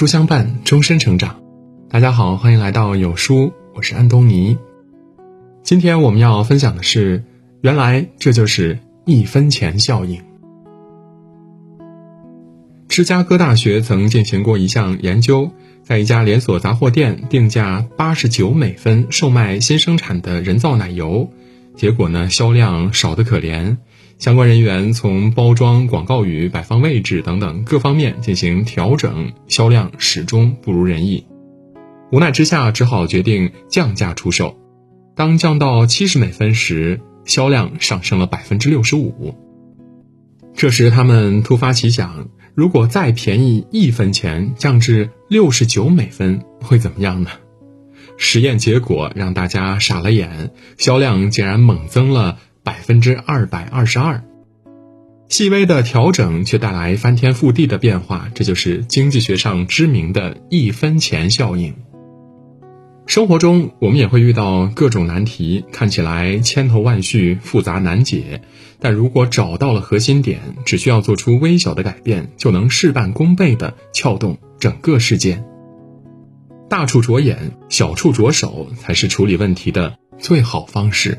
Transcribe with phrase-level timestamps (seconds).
[0.00, 1.42] 书相伴，终身成长。
[1.90, 4.56] 大家好，欢迎来到有书，我是安东尼。
[5.62, 7.22] 今天我们要分享的是，
[7.60, 10.22] 原来这就是一分钱效应。
[12.88, 15.50] 芝加哥大学曾进行过一项研究，
[15.82, 21.28] 在一家连锁杂货店定价八十九美分售卖新生产的人造奶油，
[21.76, 23.76] 结果呢销量少得可怜。
[24.20, 31.24] 相关人员从包装、广告语、摆放位置等等各方面进行调整，销量始终不如人意。
[32.12, 34.58] 无奈之下，只好决定降价出售。
[35.16, 39.34] 当降到七十美分时，销量上升了百分之六十五。
[40.54, 42.28] 这时，他们突发奇想。
[42.54, 47.30] 如果再便宜一分钱，降至六十九美分，会怎么样呢？
[48.18, 54.22] 实验结果让大家傻了眼，销量竟然猛增了百分之二百二十二。
[55.28, 61.74] 细微的调整却带来翻天覆地的变化，这就是经济学上知名的一分钱效应。
[63.06, 68.42] 生活中，我们也会遇到各种难题，看起来千头万绪、复杂难解。
[68.78, 75.44] 但如果找到了核心点，只需要做出微小的改变，就能事半功倍地撬动整个事件。
[76.68, 81.18] 大处着眼，小处着手，才是处理问题的最好方式。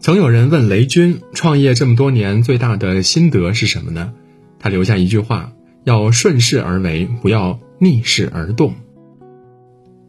[0.00, 4.12] 曾有人问雷军，创业这么多年最大的心得是什么呢？
[4.60, 5.52] 他留下一句话：
[5.84, 8.74] 要顺势而为，不要逆势而动。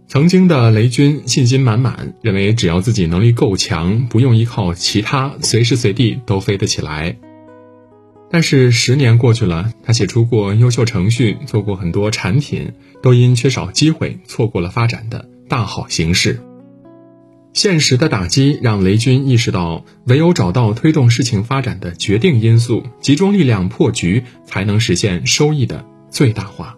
[0.07, 7.17] 曾经的雷军信心满满，认为只要自己能力够强，不用依靠其他，随时随地都飞得起来。
[8.31, 16.39] 但是十年过去了，他写出过优秀程序，做过很多产品，都因缺少机会，错过了发展的大好形势。
[17.53, 26.77] 现实的打击让雷军意识到，唯有找到推动事情发展的决定因素，集中力量破局，才能实现收益的最大化。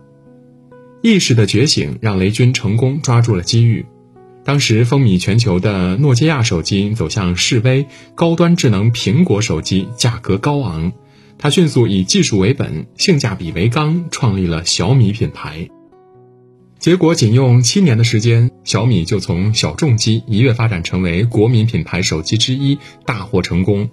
[1.02, 3.86] 意识的觉醒让雷军成功抓住了机遇。
[4.44, 10.94] 当时风靡全球的诺基亚手机走向式微，高端智能苹果手机价格高昂，
[11.38, 15.70] 他迅速以技术为本、性价比为纲，创立了小米品牌。
[16.80, 23.90] 结果仅用七年的时间，小米就从小众机一跃发展成为国民品牌手机之一，大获成功。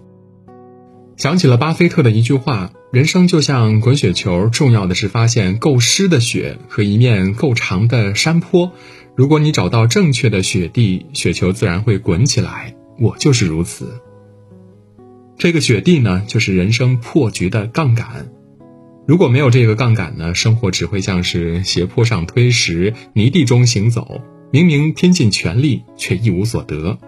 [1.17, 2.71] 想起了巴菲特的一句话。
[2.91, 8.73] 人生就像滚雪球，重要的是发现够湿的雪和一面够长的山坡。
[9.15, 12.75] 如果你找到正确的雪地，雪球自然会滚起来。
[12.99, 14.01] 我就是如此。
[15.37, 18.31] 这个雪地呢，就是人生破局的杠杆。
[19.07, 24.23] 如果没有这个杠杆呢，生活只会像是斜坡上推石，泥地中行走。
[24.51, 26.99] 明明拼尽全力，却一无所得。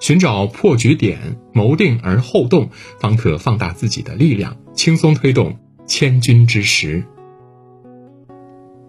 [0.00, 7.04] 寻找破局点，谋定而后动，方可放大自己的力量，轻松推动千钧之石。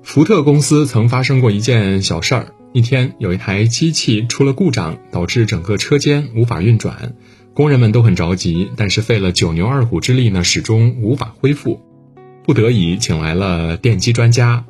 [0.03, 7.13] 福特公司曾发生过一件小事儿：一天，有一台机器出了故障，导致整个车间无法运转，
[7.53, 11.81] 工人们都很着急，但是费了九牛二虎之力呢，始终无法恢复。
[12.43, 14.65] 不得已，请来了电机专家。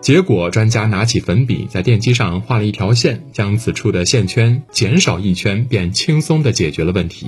[0.00, 7.26] 结果，专家拿起粉笔，在电机上画了一条线，将此处的线圈减少一圈，便轻松地解决了问题。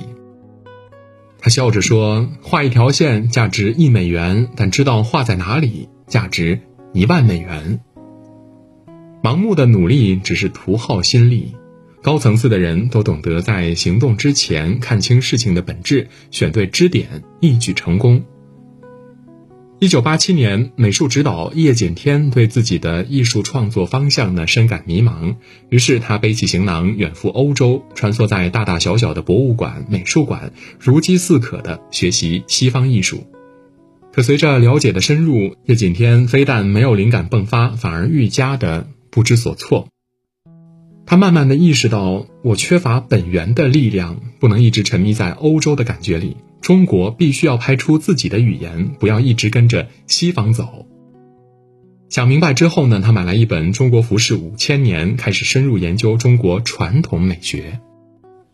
[1.39, 6.59] 他笑着说：“画一条线价值一美元，但知道画在哪里，价值
[6.93, 7.81] 一万美元。”
[9.21, 11.55] 盲目的努力只是徒耗心力，
[12.01, 18.23] 高层次的人都懂得在行动之前看清事情的本质，选对支点，一举成功。
[19.81, 25.37] 一九八七年，美术指导叶锦添对自己的艺术创作方向呢深感迷茫，
[25.69, 30.51] 于是他背起行囊远赴欧洲，穿梭在大大小小的博物馆、美术馆，
[30.81, 33.25] 如饥似渴地学习西方艺术。
[34.11, 39.87] 可随着了解的深入，叶锦添非但没有灵感迸发，反而愈加的不知所措。
[41.05, 46.35] 他慢慢的意识到，我缺乏本源的力量，不能一直沉迷在欧洲的感觉里。
[46.61, 50.85] 中国必须要拍出自己的语言，不要一直跟着西方走。
[52.09, 57.79] 想明白之后呢，他买来一本《中国服饰五千年》，开始深入研究中国传统美学。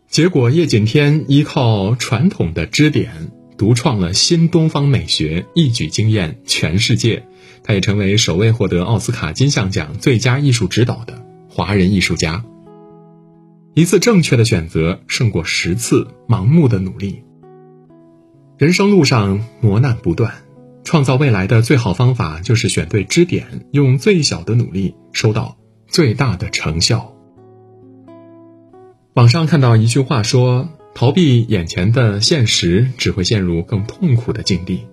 [0.09, 7.23] 结果，叶锦添依靠传统的支点，独创了新东方美学，一举惊艳全世界。
[7.63, 12.45] 他也成为首位获得奥斯卡金像奖最佳艺术指导的华人艺术家。
[13.73, 17.24] 一次正确的选择，胜过十次盲目的努力。
[18.57, 20.33] 人生路上磨难不断，
[20.85, 25.57] 创造未来的最好方法就是选对支点，用最小的努力收到
[25.87, 27.13] 最大的成效。
[29.13, 34.85] 网上看到一句话说：“逃避眼前的现实，只会陷入更痛苦的境地。”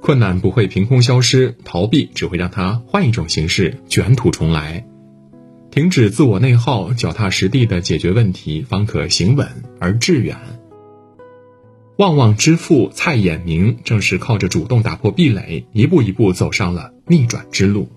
[0.00, 4.86] 困难不会凭空消失，逃避只会让它换一种形式卷土重来。
[5.70, 9.46] 停止自我内耗，脚踏实地的解决问题，方可行稳
[9.78, 10.38] 而致远。
[12.00, 17.90] 旺旺之父蔡衍明正是靠着主动打破壁垒，一步一步走上了逆转之路。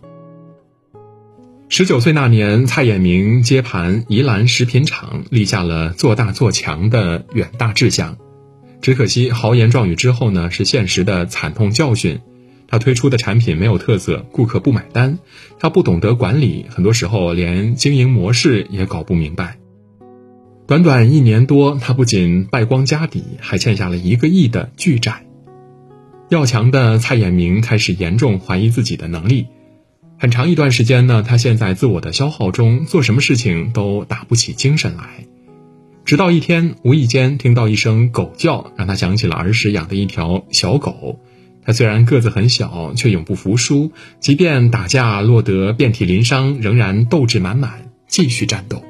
[1.69, 8.17] 十九岁那年，蔡衍明接盘宜兰食品厂，立下了做大做强的远大志向。
[8.81, 12.19] 只可惜豪言壮语之后呢，是现实的惨痛教训。
[12.67, 15.17] 他推出的产品没有特色，顾客不买单。
[15.59, 19.59] 他不懂得管理，很多时候连经营模式也搞不明白。
[20.65, 25.25] 短短一年多，他不仅败光家底，还欠下了一个亿的巨债。
[26.29, 29.47] 要强的蔡衍明开始严重怀疑自己的能力。
[30.17, 35.27] 很长一段时间呢，他陷在自我的消耗中，做什么事情都打不起精神来。
[36.05, 41.19] 直到一天，无意间听到一声狗叫，让他想起了儿时养的一条小狗。
[41.65, 48.81] 他虽然个子很小，却永不服输，即便打架落得遍体鳞伤，仍然斗志满满，继续战斗。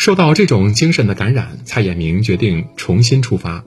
[0.00, 3.66] 受到这种精神的感染，蔡衍明决定重新出发。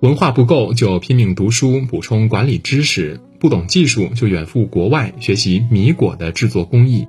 [0.00, 7.08] 文化不够，就拼命读书补充管理知识；不懂技术，就远赴国外学习米果的制作工艺。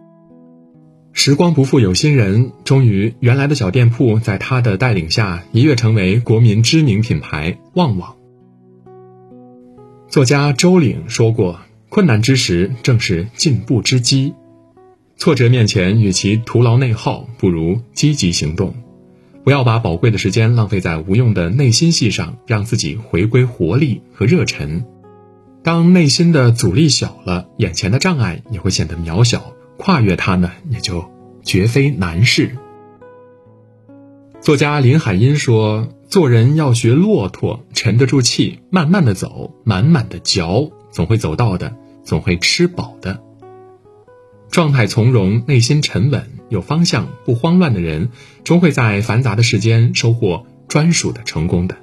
[1.12, 8.15] 时光不负有心人，终于，原来的小店铺在他的带领下一跃成为国民知名品牌旺旺。
[10.07, 11.59] 作家周岭说过
[11.89, 14.33] ：“困难之时正是进步之机，
[15.19, 18.74] 挫折面前，与其徒劳内耗，不如积极行动。
[19.44, 24.86] 不要把宝贵的时间浪费在无用的内心戏上，让自己回归活力和热忱。
[25.62, 31.04] 当内心的阻力小了，眼前的障碍也会显得渺小。”跨越它呢，也就
[31.44, 32.56] 绝非难事。
[34.39, 41.75] 作家林海音说：“做人要学骆驼，沉得住气，慢慢的走，满满的嚼，总会走到的，
[42.06, 43.21] 总会吃饱的。
[44.51, 48.10] 状态从容，内心沉稳，有方向，不慌乱的人，
[48.44, 51.78] 终会在繁杂的世间收获专属的成功的。”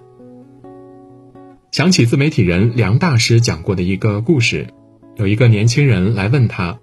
[1.73, 4.69] 想起自媒体人梁大师讲过的一个故事，
[5.17, 6.79] 有一个年轻人来问他。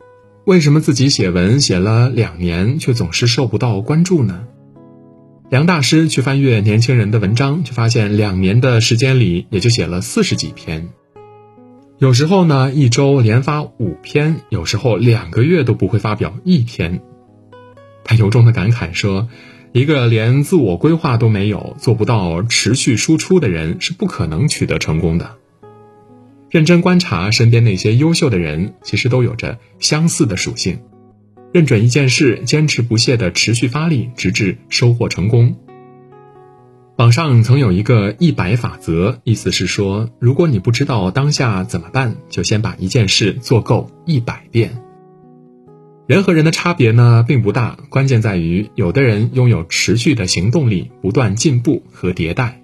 [0.46, 4.44] 为什么自己写文写了两年，却总是受不到关注呢？
[5.50, 10.90] 梁大师去翻阅年轻人的文章，却发现两年的时间里，也就写了四十几篇。
[12.04, 17.02] 有时候呢，一周连发五篇；有时候两个月都不会发表一篇。
[18.04, 19.30] 他由衷的感慨说
[19.72, 25.38] ：“一个连自我规划都没有、做不到持续输出的人，是不可能取得成功的。”
[26.52, 30.80] 认真观察身边那些优秀的人，其实都有着相似的属性。
[31.54, 35.56] 认准一件事，坚持不懈的持续发力，直至收获成功。
[36.96, 44.78] 网上曾有一个一百法则，意思是说，如果你不知道当下怎么办，就先把一件事做够一百遍。
[46.06, 52.62] 人和人的差别呢，并不大，关键在于有的人拥有持续的行动力，不断进步和迭代。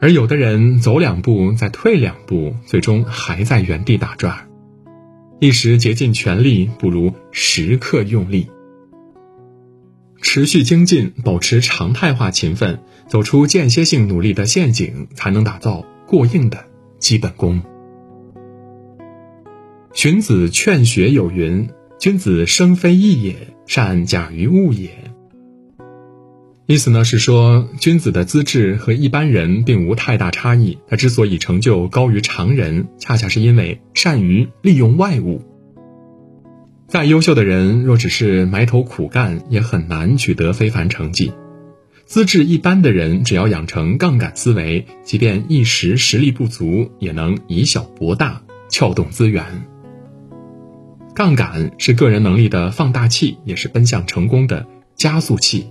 [0.00, 4.48] 而有的人走两步再退两步，最终还在原地打转。
[5.40, 8.48] 一时竭尽全力，不如时刻用力。
[10.20, 16.66] 持续精进，保持常态化勤奋，走出间歇性努力的陷阱，才能打造过硬的
[16.98, 17.62] 基本功。
[19.92, 23.34] 荀子劝学有云：“君子生非异也，
[23.66, 24.90] 善假于物也。”
[26.66, 30.78] 意思呢是说，君子的资质和一般人并无太大差异。
[30.86, 35.42] 他之所以成就高于常人，恰恰是因为善于利用外物。
[36.88, 41.34] 再优秀的人，若只是埋头苦干，也很难取得非凡成绩。
[42.06, 48.40] 资质一般的人，只要养成杠杆思维，即便一时实力不足，也能以小博大，
[48.70, 49.44] 撬动资源。
[51.14, 54.66] 杠杆是个人能力的放大器，也是奔向成功的
[54.96, 55.66] 加速器。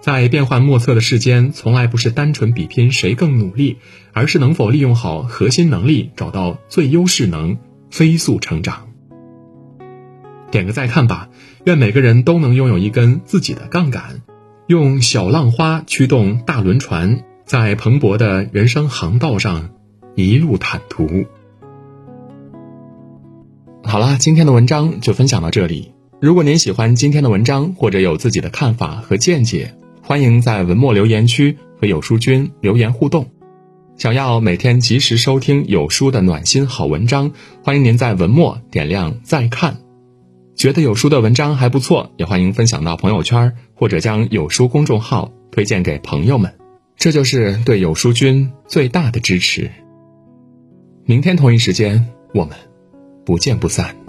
[0.00, 3.78] 在变幻莫测的世间，从来不是单纯比拼谁更努力，
[4.12, 7.58] 而是能否利用好核心能力，找到最优势能，
[7.90, 8.87] 飞速成长。
[10.50, 11.28] 点个再看吧，
[11.64, 14.22] 愿每个人都能拥有一根自己的杠杆，
[14.66, 19.70] 用小浪花驱动大轮船，在蓬勃的人生航道上
[20.14, 21.26] 一路坦途。
[23.84, 25.92] 好了，今天的文章就分享到这里。
[26.20, 33.30] 如果您喜欢今天的文章，或者有自己的看法和见解，欢迎在文末留言区和有书君留言互动。
[33.96, 39.78] 想要每天及时收听有书的暖心好文章，欢迎您在文末点亮再看。
[40.58, 46.52] 觉得有书的文章还不错，也欢迎分享到朋友圈，或者将有书公众号推荐给朋友们，
[46.96, 49.70] 这就是对有书君最大的支持。
[51.04, 52.56] 明天同一时间，我们
[53.24, 54.07] 不见不散。